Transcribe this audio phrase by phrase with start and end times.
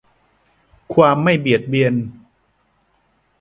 [0.93, 1.93] ความไม่เบียดเบียน